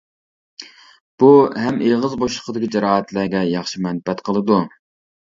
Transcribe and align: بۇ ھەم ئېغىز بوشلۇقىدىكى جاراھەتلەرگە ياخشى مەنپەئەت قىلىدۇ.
بۇ 1.23 1.27
ھەم 1.63 1.75
ئېغىز 1.87 2.15
بوشلۇقىدىكى 2.23 2.69
جاراھەتلەرگە 2.75 3.43
ياخشى 3.49 3.83
مەنپەئەت 3.89 4.25
قىلىدۇ. 4.31 4.59